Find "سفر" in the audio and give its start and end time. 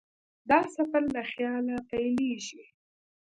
0.75-1.03